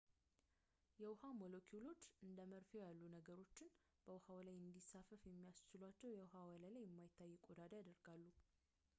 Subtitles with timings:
[1.01, 3.53] የውሃ ሞለኪውሎች እንደ መርፌው ያሉ ነገሮች
[4.05, 8.25] በውሃው ላይ እንዲንሳፈፉ የሚያስችላቸውን የውሃ ወለል ላይ የማይታይ ቆዳ ያደርጋሉ